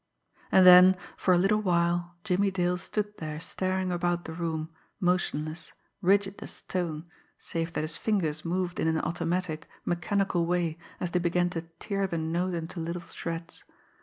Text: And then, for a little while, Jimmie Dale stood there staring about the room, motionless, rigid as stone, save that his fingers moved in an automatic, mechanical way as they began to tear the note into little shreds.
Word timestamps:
And 0.51 0.65
then, 0.65 0.97
for 1.15 1.31
a 1.31 1.37
little 1.37 1.61
while, 1.61 2.15
Jimmie 2.23 2.49
Dale 2.49 2.79
stood 2.79 3.19
there 3.19 3.39
staring 3.39 3.91
about 3.91 4.25
the 4.25 4.33
room, 4.33 4.71
motionless, 4.99 5.73
rigid 6.01 6.41
as 6.41 6.49
stone, 6.49 7.05
save 7.37 7.73
that 7.73 7.83
his 7.83 7.97
fingers 7.97 8.43
moved 8.43 8.79
in 8.79 8.87
an 8.87 8.99
automatic, 9.01 9.67
mechanical 9.85 10.47
way 10.47 10.79
as 10.99 11.11
they 11.11 11.19
began 11.19 11.51
to 11.51 11.61
tear 11.77 12.07
the 12.07 12.17
note 12.17 12.55
into 12.55 12.79
little 12.79 13.01
shreds. 13.03 13.63